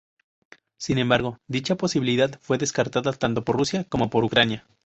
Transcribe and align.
Sin 0.79 0.97
embargo, 0.97 1.37
dicha 1.47 1.75
posibilidad 1.75 2.39
fue 2.41 2.57
descartada 2.57 3.13
tanto 3.13 3.43
por 3.45 3.55
Rusia 3.55 3.83
como 3.87 4.09
por 4.09 4.23
Ucrania. 4.23 4.65